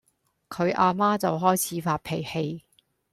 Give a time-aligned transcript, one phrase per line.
[0.49, 2.63] 佢呀媽就開始發脾氣